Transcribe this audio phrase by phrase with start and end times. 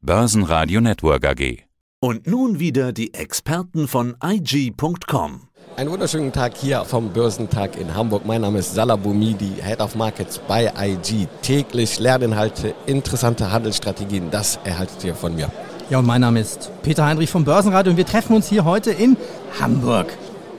[0.00, 1.64] Börsenradio Network AG.
[2.00, 5.48] Und nun wieder die Experten von IG.com.
[5.76, 8.24] Einen wunderschönen Tag hier vom Börsentag in Hamburg.
[8.24, 11.26] Mein Name ist Salah Boumidi, Head of Markets bei IG.
[11.42, 15.50] Täglich Lerninhalte, interessante Handelsstrategien, das erhaltet ihr von mir.
[15.90, 18.92] Ja, und mein Name ist Peter Heinrich vom Börsenradio und wir treffen uns hier heute
[18.92, 19.16] in
[19.60, 20.06] Hamburg.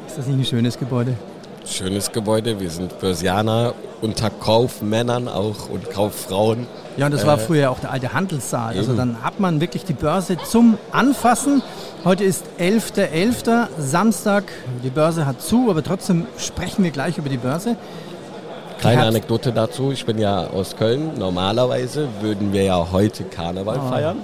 [0.05, 1.15] Ist das nicht ein schönes Gebäude?
[1.69, 6.65] Schönes Gebäude, wir sind Börsianer, unter Kaufmännern auch und Kauffrauen.
[6.97, 8.69] Ja, und das war äh, früher auch der alte Handelssaal.
[8.75, 8.99] Also eben.
[8.99, 11.61] Also dann hat man wirklich die Börse zum Anfassen.
[12.03, 14.45] Heute ist 11.11., .11., Samstag.
[14.83, 17.75] Die Börse hat zu, aber trotzdem sprechen wir gleich über die Börse.
[18.79, 21.11] Kleine Anekdote dazu, ich bin ja aus Köln.
[21.17, 23.89] Normalerweise würden wir ja heute Karneval oh.
[23.89, 24.17] feiern.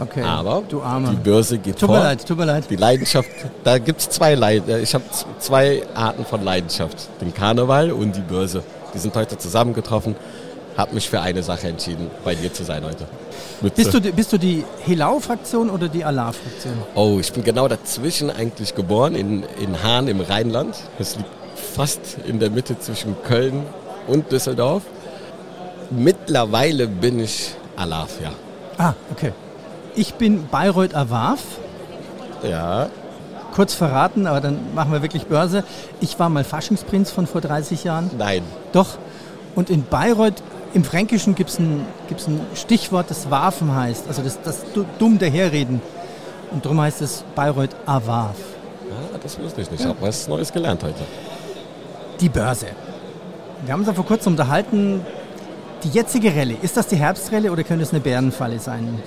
[0.00, 0.22] Okay.
[0.22, 1.98] Aber die Börse geht tut vor.
[1.98, 2.64] Mir leid, tut mir leid.
[2.70, 3.28] Die Leidenschaft,
[3.64, 5.04] da gibt es zwei Leid äh, Ich habe
[5.38, 7.08] zwei Arten von Leidenschaft.
[7.20, 8.62] Den Karneval und die Börse.
[8.94, 10.16] Die sind heute zusammengetroffen
[10.80, 13.06] habe mich für eine Sache entschieden, bei dir zu sein heute.
[13.74, 16.74] bist du, bist du die Helau-Fraktion oder die Allah-Fraktion?
[16.94, 20.76] Oh, ich bin genau dazwischen eigentlich geboren, in, in Hahn im Rheinland.
[20.98, 21.28] Das liegt
[21.74, 23.62] fast in der Mitte zwischen Köln
[24.06, 24.82] und Düsseldorf.
[25.90, 28.32] Mittlerweile bin ich Alaf, ja.
[28.78, 29.32] Ah, okay.
[30.00, 31.40] Ich bin Bayreuth Awaf.
[32.42, 32.88] Ja.
[33.54, 35.62] Kurz verraten, aber dann machen wir wirklich Börse.
[36.00, 38.10] Ich war mal Faschingsprinz von vor 30 Jahren.
[38.16, 38.42] Nein.
[38.72, 38.96] Doch.
[39.54, 44.22] Und in Bayreuth im Fränkischen gibt es ein, gibt's ein Stichwort, das Waffen heißt, also
[44.22, 44.64] das, das
[44.98, 45.82] dumm daherreden.
[46.50, 48.36] Und darum heißt es Bayreuth Awaf.
[48.88, 49.82] Ja, das wusste ich nicht.
[49.82, 51.04] Ich habe was Neues gelernt heute.
[52.20, 52.68] Die Börse.
[53.66, 55.04] Wir haben uns ja vor kurzem unterhalten,
[55.84, 58.98] die jetzige Rallye, ist das die Herbstrallye oder könnte es eine Bärenfalle sein?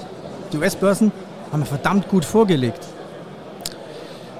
[0.53, 1.11] Die US-Börsen
[1.51, 2.79] haben verdammt gut vorgelegt.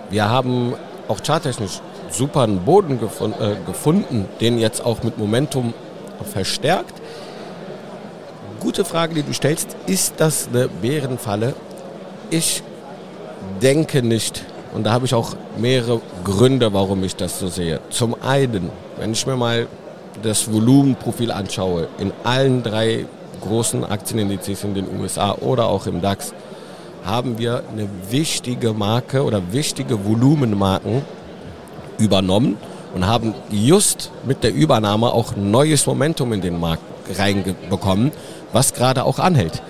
[0.09, 0.75] Wir haben
[1.08, 5.73] auch charttechnisch super einen Boden gefund, äh, gefunden, den jetzt auch mit Momentum
[6.31, 7.02] verstärkt
[8.64, 9.75] gute Frage, die du stellst.
[9.88, 11.53] Ist das eine Bärenfalle?
[12.30, 12.64] Ich
[13.61, 14.45] denke nicht.
[14.73, 17.81] Und da habe ich auch mehrere Gründe, warum ich das so sehe.
[17.89, 19.67] Zum einen, wenn ich mir mal
[20.23, 23.05] das Volumenprofil anschaue, in allen drei
[23.43, 26.33] großen Aktienindizes in den USA oder auch im DAX,
[27.05, 31.02] haben wir eine wichtige Marke oder wichtige Volumenmarken
[31.98, 32.58] übernommen
[32.95, 36.83] und haben just mit der Übernahme auch neues Momentum in den Markt
[37.17, 38.11] reinbekommen
[38.54, 39.61] was gerade auch anhält.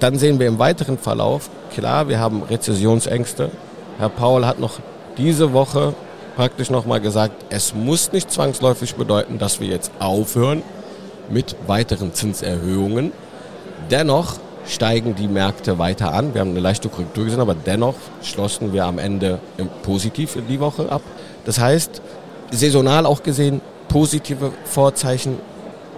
[0.00, 3.50] Dann sehen wir im weiteren Verlauf, klar, wir haben Rezessionsängste.
[3.98, 4.80] Herr Paul hat noch
[5.16, 5.94] diese Woche
[6.34, 10.62] praktisch nochmal gesagt, es muss nicht zwangsläufig bedeuten, dass wir jetzt aufhören
[11.30, 13.12] mit weiteren Zinserhöhungen.
[13.90, 14.36] Dennoch
[14.66, 16.34] steigen die Märkte weiter an.
[16.34, 19.38] Wir haben eine leichte Korrektur gesehen, aber dennoch schlossen wir am Ende
[19.82, 21.02] positiv in die Woche ab.
[21.44, 22.00] Das heißt,
[22.50, 25.38] saisonal auch gesehen, positive Vorzeichen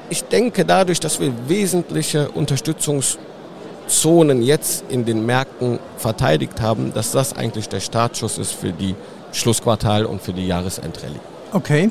[0.08, 7.36] ich denke dadurch, dass wir wesentliche Unterstützungszonen jetzt in den Märkten verteidigt haben, dass das
[7.36, 8.94] eigentlich der Startschuss ist für die
[9.32, 11.18] Schlussquartal und für die Jahresendrallye.
[11.52, 11.90] Okay.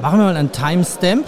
[0.00, 1.26] Machen wir mal einen Timestamp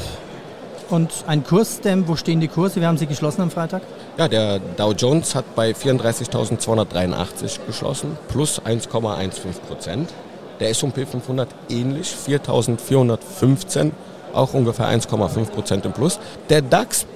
[0.91, 2.09] und einen Kursstamp.
[2.09, 2.81] Wo stehen die Kurse?
[2.81, 3.83] Wir haben sie geschlossen am Freitag.
[4.19, 10.11] Ja, der Dow Jones hat bei 34.283 geschlossen, plus 1,15 Prozent.
[10.61, 13.91] Der S&P 500 ähnlich, 4.415
[14.35, 16.19] auch ungefähr 1,5 Prozent im Plus.
[16.49, 17.07] Der DAX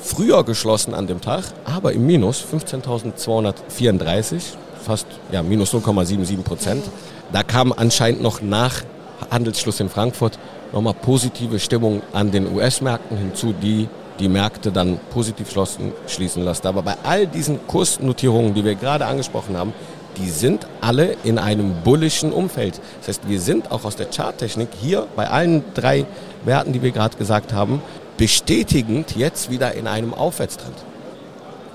[0.00, 4.40] früher geschlossen an dem Tag, aber im Minus 15.234,
[4.84, 6.84] fast ja, minus 0,77 Prozent.
[7.32, 8.82] Da kam anscheinend noch nach
[9.30, 10.38] Handelsschluss in Frankfurt
[10.72, 16.66] nochmal positive Stimmung an den US-Märkten hinzu, die die Märkte dann positiv schlossen, schließen lassen.
[16.66, 19.72] Aber bei all diesen Kursnotierungen, die wir gerade angesprochen haben,
[20.16, 22.80] die sind alle in einem bullischen Umfeld.
[22.98, 26.06] Das heißt, wir sind auch aus der Charttechnik hier bei allen drei
[26.44, 27.80] Werten, die wir gerade gesagt haben,
[28.16, 30.74] bestätigend jetzt wieder in einem Aufwärtstrend.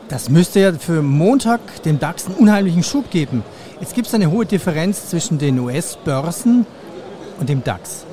[0.10, 3.44] Das müsste ja für Montag dem DAX einen unheimlichen Schub geben.
[3.80, 6.66] Jetzt gibt es eine hohe Differenz zwischen den US-Börsen
[7.40, 8.06] und dem DAX.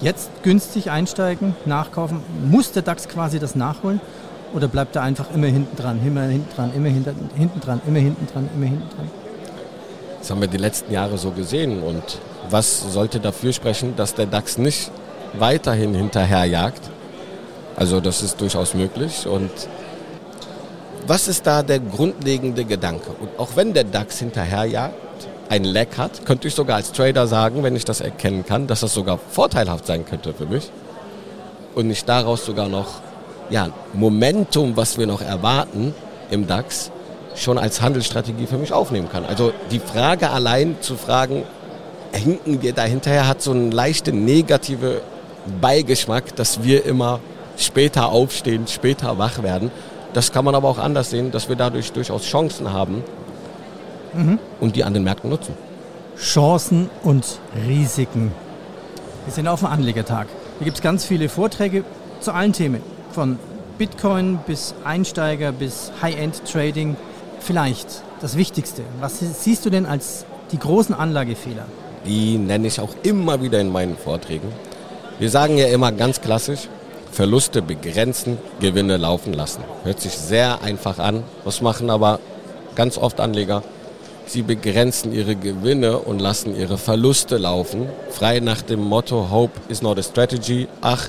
[0.00, 2.20] Jetzt günstig einsteigen, nachkaufen.
[2.48, 4.00] Muss der DAX quasi das nachholen?
[4.54, 8.26] Oder bleibt er einfach immer hinten dran, immer hinten dran, immer hinten dran, immer hinten
[8.26, 9.10] dran, immer hinten dran?
[10.20, 11.82] Das haben wir die letzten Jahre so gesehen.
[11.82, 12.18] Und
[12.50, 14.90] was sollte dafür sprechen, dass der DAX nicht
[15.34, 16.82] weiterhin hinterherjagt?
[17.76, 19.26] Also das ist durchaus möglich.
[19.26, 19.50] Und
[21.06, 23.10] was ist da der grundlegende Gedanke?
[23.18, 24.94] Und auch wenn der DAX hinterherjagt,
[25.48, 28.80] ein Leck hat, könnte ich sogar als Trader sagen, wenn ich das erkennen kann, dass
[28.80, 30.70] das sogar vorteilhaft sein könnte für mich.
[31.74, 33.00] Und ich daraus sogar noch
[33.50, 35.94] ja, Momentum, was wir noch erwarten
[36.30, 36.90] im DAX,
[37.34, 39.24] schon als Handelsstrategie für mich aufnehmen kann.
[39.24, 41.44] Also die Frage allein zu fragen,
[42.12, 45.02] hinken wir da hinterher, hat so einen leichten negative
[45.60, 47.20] Beigeschmack, dass wir immer
[47.56, 49.70] später aufstehen, später wach werden.
[50.12, 53.04] das kann man aber auch anders sehen, dass wir dadurch durchaus Chancen haben
[54.60, 55.54] und die an den Märkten nutzen.
[56.18, 58.32] Chancen und Risiken.
[59.24, 60.28] Wir sind auf dem Anlegertag.
[60.58, 61.84] Hier gibt es ganz viele Vorträge
[62.20, 62.80] zu allen Themen.
[63.12, 63.38] Von
[63.78, 66.96] Bitcoin bis Einsteiger bis High-End-Trading.
[67.40, 68.82] Vielleicht das Wichtigste.
[69.00, 71.66] Was siehst du denn als die großen Anlagefehler?
[72.06, 74.48] Die nenne ich auch immer wieder in meinen Vorträgen.
[75.18, 76.68] Wir sagen ja immer ganz klassisch,
[77.10, 79.62] Verluste begrenzen, Gewinne laufen lassen.
[79.84, 81.22] Hört sich sehr einfach an.
[81.44, 82.20] Was machen aber
[82.74, 83.62] ganz oft Anleger?
[84.28, 87.88] Sie begrenzen ihre Gewinne und lassen ihre Verluste laufen.
[88.10, 90.66] Frei nach dem Motto, Hope is not a strategy.
[90.80, 91.08] Ach,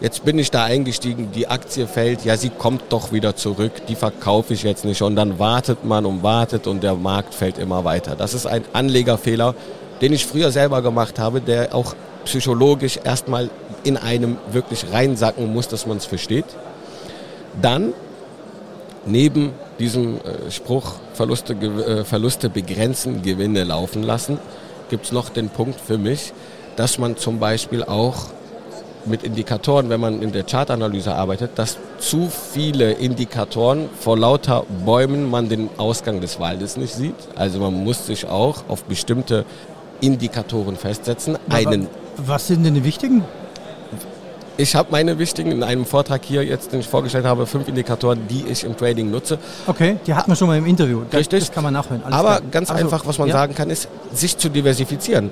[0.00, 3.94] jetzt bin ich da eingestiegen, die Aktie fällt, ja, sie kommt doch wieder zurück, die
[3.94, 5.00] verkaufe ich jetzt nicht.
[5.02, 8.16] Und dann wartet man und wartet und der Markt fällt immer weiter.
[8.16, 9.54] Das ist ein Anlegerfehler,
[10.00, 13.48] den ich früher selber gemacht habe, der auch psychologisch erstmal
[13.84, 16.46] in einem wirklich reinsacken muss, dass man es versteht.
[17.62, 17.94] Dann
[19.06, 24.38] neben diesem äh, Spruch Verluste, äh, Verluste begrenzen, Gewinne laufen lassen,
[24.90, 26.32] gibt es noch den Punkt für mich,
[26.76, 28.26] dass man zum Beispiel auch
[29.06, 35.30] mit Indikatoren, wenn man in der Chartanalyse arbeitet, dass zu viele Indikatoren vor lauter Bäumen
[35.30, 37.14] man den Ausgang des Waldes nicht sieht.
[37.36, 39.44] Also man muss sich auch auf bestimmte
[40.00, 41.38] Indikatoren festsetzen.
[41.48, 43.24] Einen was sind denn die wichtigen?
[44.58, 48.26] Ich habe meine wichtigen in einem Vortrag hier jetzt, den ich vorgestellt habe, fünf Indikatoren,
[48.26, 49.38] die ich im Trading nutze.
[49.66, 51.02] Okay, die hatten wir schon mal im Interview.
[51.10, 51.40] Das, Richtig.
[51.40, 52.02] Das kann man nachhören.
[52.02, 52.42] Alles Aber klar.
[52.50, 53.34] ganz also, einfach, was man ja.
[53.34, 55.30] sagen kann, ist, sich zu diversifizieren.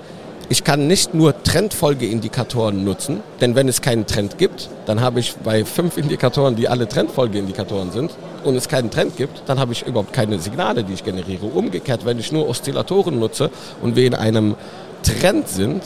[0.51, 5.37] Ich kann nicht nur Trendfolgeindikatoren nutzen, denn wenn es keinen Trend gibt, dann habe ich
[5.37, 8.11] bei fünf Indikatoren, die alle Trendfolgeindikatoren sind,
[8.45, 11.47] und es keinen Trend gibt, dann habe ich überhaupt keine Signale, die ich generiere.
[11.47, 13.51] Umgekehrt, wenn ich nur Oszillatoren nutze
[13.81, 14.55] und wir in einem
[15.03, 15.83] Trend sind,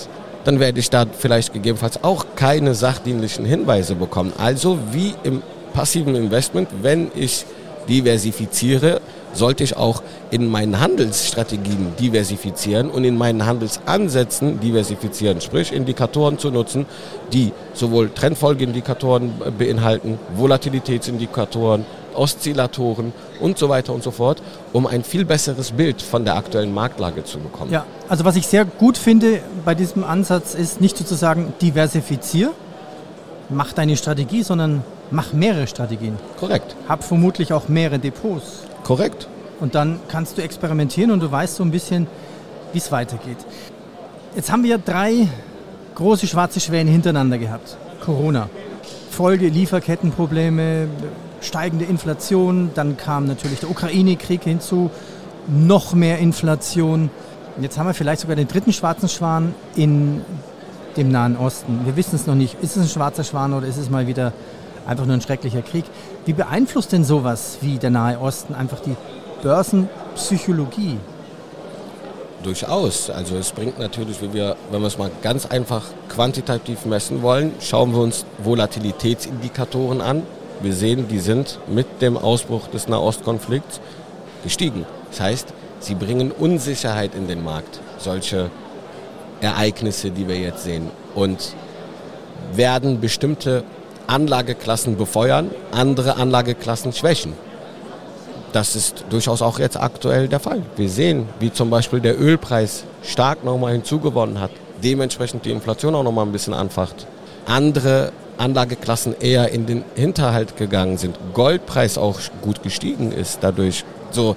[0.48, 4.32] dann werde ich da vielleicht gegebenenfalls auch keine sachdienlichen Hinweise bekommen.
[4.38, 5.42] Also wie im
[5.74, 7.44] passiven Investment, wenn ich
[7.86, 9.02] diversifiziere,
[9.32, 16.50] sollte ich auch in meinen Handelsstrategien diversifizieren und in meinen Handelsansätzen diversifizieren, sprich Indikatoren zu
[16.50, 16.86] nutzen,
[17.32, 21.84] die sowohl Trendfolgeindikatoren beinhalten, Volatilitätsindikatoren,
[22.14, 24.42] Oszillatoren und so weiter und so fort,
[24.72, 27.70] um ein viel besseres Bild von der aktuellen Marktlage zu bekommen.
[27.70, 32.50] Ja, also was ich sehr gut finde bei diesem Ansatz ist nicht sozusagen diversifizier,
[33.48, 36.16] mach deine Strategie, sondern mach mehrere Strategien.
[36.38, 36.76] Korrekt.
[36.88, 38.64] Hab vermutlich auch mehrere Depots.
[38.88, 39.28] Korrekt.
[39.60, 42.06] Und dann kannst du experimentieren und du weißt so ein bisschen,
[42.72, 43.36] wie es weitergeht.
[44.34, 45.28] Jetzt haben wir drei
[45.94, 47.76] große schwarze Schwäne hintereinander gehabt.
[48.02, 48.48] Corona.
[49.10, 50.88] Folge Lieferkettenprobleme,
[51.42, 54.90] steigende Inflation, dann kam natürlich der Ukraine-Krieg hinzu,
[55.46, 57.10] noch mehr Inflation.
[57.60, 60.22] Jetzt haben wir vielleicht sogar den dritten schwarzen Schwan in
[60.96, 61.80] dem Nahen Osten.
[61.84, 62.56] Wir wissen es noch nicht.
[62.62, 64.32] Ist es ein schwarzer Schwan oder ist es mal wieder
[64.88, 65.84] einfach nur ein schrecklicher Krieg?
[66.24, 68.96] Wie beeinflusst denn sowas wie der Nahe Osten einfach die
[69.42, 70.98] Börsenpsychologie?
[72.42, 73.10] Durchaus.
[73.10, 77.52] Also es bringt natürlich, wenn wir, wenn wir es mal ganz einfach quantitativ messen wollen,
[77.60, 80.22] schauen wir uns Volatilitätsindikatoren an.
[80.60, 83.80] Wir sehen, die sind mit dem Ausbruch des Nahostkonflikts
[84.42, 84.86] gestiegen.
[85.10, 85.48] Das heißt,
[85.80, 88.50] sie bringen Unsicherheit in den Markt, solche
[89.40, 90.90] Ereignisse, die wir jetzt sehen.
[91.14, 91.54] Und
[92.52, 93.64] werden bestimmte
[94.08, 97.34] Anlageklassen befeuern, andere Anlageklassen schwächen.
[98.52, 100.62] Das ist durchaus auch jetzt aktuell der Fall.
[100.76, 104.50] Wir sehen, wie zum Beispiel der Ölpreis stark nochmal hinzugewonnen hat,
[104.82, 107.06] dementsprechend die Inflation auch nochmal ein bisschen anfacht.
[107.46, 111.18] Andere Anlageklassen eher in den Hinterhalt gegangen sind.
[111.34, 113.84] Goldpreis auch gut gestiegen ist dadurch.
[114.10, 114.36] So,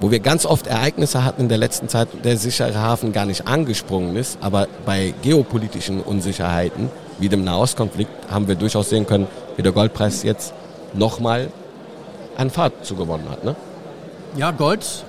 [0.00, 3.46] wo wir ganz oft Ereignisse hatten in der letzten Zeit, der sichere Hafen gar nicht
[3.46, 6.90] angesprungen ist, aber bei geopolitischen Unsicherheiten
[7.22, 10.52] wie dem Nahostkonflikt haben wir durchaus sehen können, wie der Goldpreis jetzt
[10.92, 11.52] nochmal
[12.36, 13.44] an Fahrt zugewonnen hat.
[13.44, 13.54] Ne?
[14.36, 15.04] Ja, Gold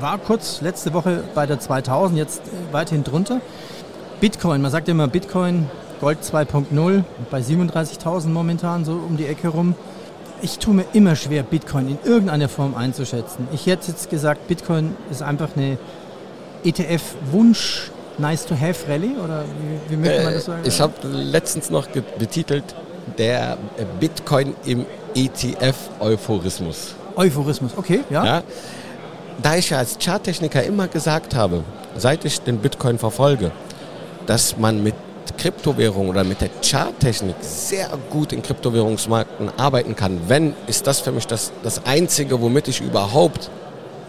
[0.00, 2.42] war kurz letzte Woche bei der 2000, jetzt
[2.72, 3.40] weiterhin drunter.
[4.20, 9.76] Bitcoin, man sagt immer Bitcoin Gold 2.0 bei 37.000 momentan so um die Ecke rum.
[10.40, 13.46] Ich tue mir immer schwer, Bitcoin in irgendeiner Form einzuschätzen.
[13.52, 15.78] Ich hätte jetzt gesagt, Bitcoin ist einfach eine
[16.64, 19.44] ETF-Wunsch, nice to have Rallye oder
[19.88, 20.64] wie, wie möchte man das sagen?
[20.64, 21.86] Äh, ich habe letztens noch
[22.18, 22.64] betitelt,
[23.18, 23.58] der
[24.00, 26.94] Bitcoin im ETF-Euphorismus.
[27.16, 28.24] Euphorismus, okay, ja.
[28.24, 28.42] ja.
[29.42, 31.64] Da ich ja als Charttechniker immer gesagt habe,
[31.96, 33.50] seit ich den Bitcoin verfolge,
[34.26, 34.94] dass man mit
[35.38, 41.12] Kryptowährung oder mit der Charttechnik sehr gut in Kryptowährungsmarkten arbeiten kann, wenn, ist das für
[41.12, 43.50] mich das, das Einzige, womit ich überhaupt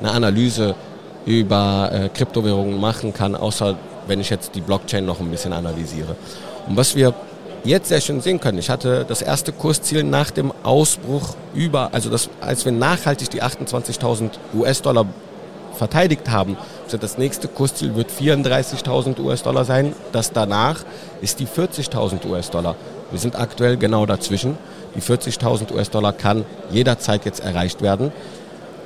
[0.02, 0.76] eine Analyse
[1.26, 6.16] über äh, Kryptowährungen machen kann, außer wenn ich jetzt die Blockchain noch ein bisschen analysiere.
[6.68, 7.14] Und was wir
[7.64, 8.58] jetzt sehr schön sehen können.
[8.58, 13.42] Ich hatte das erste Kursziel nach dem Ausbruch über, also das, als wir nachhaltig die
[13.42, 15.06] 28.000 US-Dollar
[15.76, 19.94] verteidigt haben, also das nächste Kursziel wird 34.000 US-Dollar sein.
[20.12, 20.84] Das danach
[21.22, 22.76] ist die 40.000 US-Dollar.
[23.12, 24.58] Wir sind aktuell genau dazwischen.
[24.96, 28.12] Die 40.000 US-Dollar kann jederzeit jetzt erreicht werden.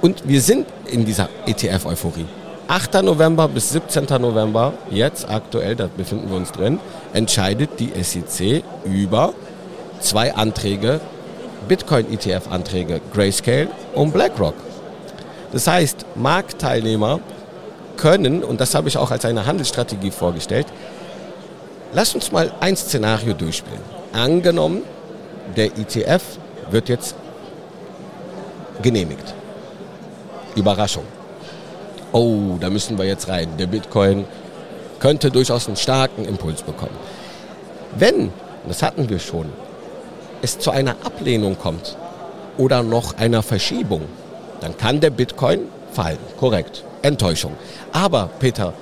[0.02, 2.26] Und wir sind in dieser ETF-Euphorie.
[2.68, 3.02] 8.
[3.02, 4.06] November bis 17.
[4.20, 6.80] November, jetzt aktuell, da befinden wir uns drin,
[7.14, 9.34] entscheidet die SEC über
[10.02, 11.00] zwei Anträge,
[11.70, 14.56] Bitcoin-ETF-Anträge, Grayscale und BlackRock.
[15.54, 17.22] Das heißt, Marktteilnehmer
[17.96, 20.68] können, und das habe ich auch als eine Handelsstrategie vorgestellt,
[21.94, 23.82] lass uns mal ein Szenario durchspielen.
[24.12, 24.82] Angenommen,
[25.56, 26.22] der ETF
[26.70, 27.16] wird jetzt
[28.82, 29.34] genehmigt.
[30.56, 31.06] Überraschung.
[32.12, 33.50] Oh, da müssen wir jetzt rein.
[33.58, 34.26] Der Bitcoin
[35.00, 36.96] könnte durchaus einen starken Impuls bekommen.
[37.98, 38.32] Wenn,
[38.68, 39.48] das hatten wir schon,
[40.42, 41.98] es zu einer Ablehnung kommt
[42.58, 44.04] oder noch einer Verschiebung,
[44.62, 45.62] dann kann der Bitcoin
[45.92, 46.18] fallen.
[46.40, 46.84] Korrekt.
[47.02, 47.54] Enttäuschung.
[47.92, 48.74] Aber Peter,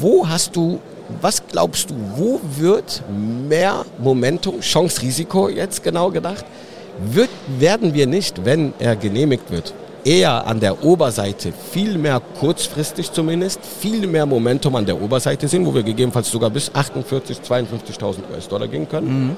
[0.00, 0.80] wo hast du,
[1.20, 6.44] was glaubst du, wo wird mehr Momentum, Chance, Risiko jetzt genau gedacht,
[7.00, 9.72] wird, werden wir nicht, wenn er genehmigt wird,
[10.08, 15.66] eher an der Oberseite viel mehr kurzfristig zumindest, viel mehr Momentum an der Oberseite sehen,
[15.66, 19.26] wo wir gegebenenfalls sogar bis 48, 52.000 US-Dollar gehen können.
[19.26, 19.36] Mhm.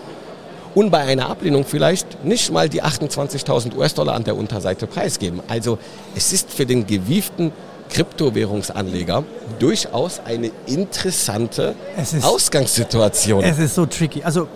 [0.73, 5.41] Und bei einer Ablehnung vielleicht nicht mal die 28.000 US-Dollar an der Unterseite preisgeben.
[5.49, 5.79] Also
[6.15, 7.51] es ist für den gewieften
[7.91, 9.25] Kryptowährungsanleger
[9.59, 13.43] durchaus eine interessante ist, Ausgangssituation.
[13.43, 14.23] Es ist so tricky.
[14.23, 14.47] Also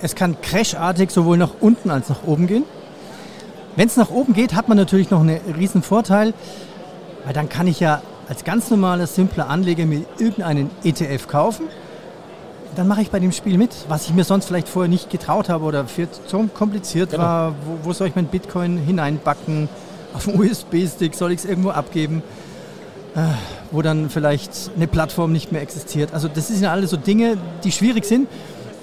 [0.00, 2.64] es kann crashartig sowohl nach unten als nach oben gehen.
[3.76, 6.32] Wenn es nach oben geht, hat man natürlich noch einen riesen Vorteil,
[7.24, 11.66] weil dann kann ich ja als ganz normaler, simpler Anleger mir irgendeinen ETF kaufen.
[12.74, 15.48] Dann mache ich bei dem Spiel mit, was ich mir sonst vielleicht vorher nicht getraut
[15.48, 17.22] habe oder für so kompliziert genau.
[17.22, 17.54] war.
[17.64, 19.68] Wo, wo, soll ich mein Bitcoin hineinbacken?
[20.14, 22.22] Auf dem USB-Stick soll ich es irgendwo abgeben?
[23.14, 23.20] Äh,
[23.70, 26.12] wo dann vielleicht eine Plattform nicht mehr existiert.
[26.12, 28.28] Also das sind ja alles so Dinge, die schwierig sind.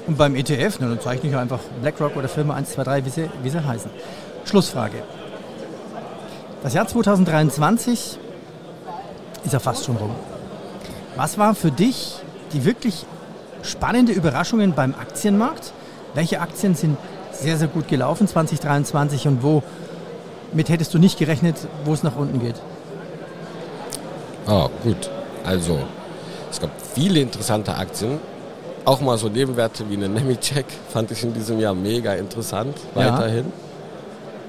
[0.05, 3.49] Und beim ETF, na, dann zeichne ich einfach BlackRock oder Firma 123, wie sie, wie
[3.49, 3.89] sie heißen.
[4.45, 5.03] Schlussfrage.
[6.61, 8.19] Das Jahr 2023
[9.43, 10.11] ist ja fast schon rum.
[11.15, 12.15] Was waren für dich
[12.53, 13.05] die wirklich
[13.61, 15.73] spannende Überraschungen beim Aktienmarkt?
[16.13, 16.97] Welche Aktien sind
[17.31, 19.63] sehr, sehr gut gelaufen 2023 und wo
[20.53, 22.55] mit hättest du nicht gerechnet, wo es nach unten geht?
[24.45, 25.09] Ah, gut.
[25.43, 25.79] Also,
[26.51, 28.19] es gab viele interessante Aktien.
[28.85, 33.45] Auch mal so Nebenwerte wie eine Nemitschek fand ich in diesem Jahr mega interessant, weiterhin.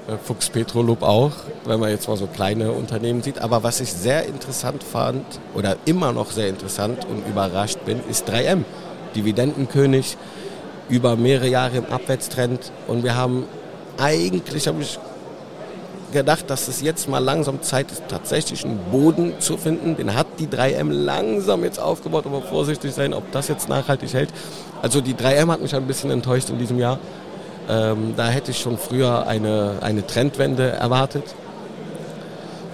[0.08, 0.14] Ja.
[0.14, 1.30] Äh, Fuchs Petrolub auch,
[1.64, 3.38] wenn man jetzt mal so kleine Unternehmen sieht.
[3.38, 5.24] Aber was ich sehr interessant fand
[5.54, 8.64] oder immer noch sehr interessant und überrascht bin, ist 3M.
[9.14, 10.16] Dividendenkönig
[10.88, 12.72] über mehrere Jahre im Abwärtstrend.
[12.88, 13.44] Und wir haben
[13.98, 14.98] eigentlich, habe ich
[16.14, 19.96] gedacht, dass es jetzt mal langsam Zeit ist, tatsächlich einen Boden zu finden.
[19.96, 24.30] Den hat die 3M langsam jetzt aufgebaut, aber vorsichtig sein, ob das jetzt nachhaltig hält.
[24.80, 26.98] Also die 3M hat mich ein bisschen enttäuscht in diesem Jahr.
[27.68, 31.34] Ähm, da hätte ich schon früher eine, eine Trendwende erwartet.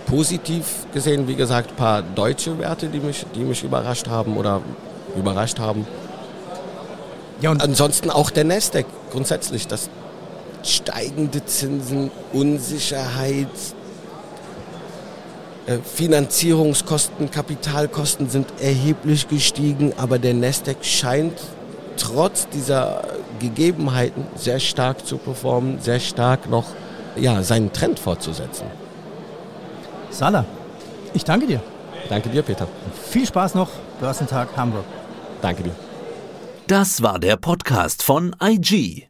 [0.07, 4.61] Positiv gesehen, wie gesagt, ein paar deutsche Werte, die mich, die mich überrascht haben oder
[5.17, 5.87] überrascht haben.
[7.41, 9.89] Ja, und Ansonsten auch der Nasdaq grundsätzlich, das
[10.63, 13.49] steigende Zinsen, Unsicherheit,
[15.67, 21.39] äh, Finanzierungskosten, Kapitalkosten sind erheblich gestiegen, aber der Nasdaq scheint
[21.97, 23.03] trotz dieser
[23.39, 26.67] Gegebenheiten sehr stark zu performen, sehr stark noch
[27.17, 28.67] ja, seinen Trend fortzusetzen.
[30.11, 30.45] Salah,
[31.15, 31.63] ich danke dir.
[32.09, 32.67] Danke dir, Peter.
[33.11, 34.85] Viel Spaß noch, Börsentag Hamburg.
[35.41, 35.75] Danke dir.
[36.67, 39.10] Das war der Podcast von IG.